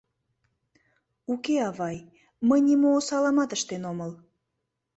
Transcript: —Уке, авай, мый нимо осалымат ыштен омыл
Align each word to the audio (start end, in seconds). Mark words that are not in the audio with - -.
—Уке, 1.33 1.55
авай, 1.69 1.97
мый 2.47 2.59
нимо 2.67 2.89
осалымат 2.99 3.49
ыштен 3.57 3.83
омыл 3.91 4.11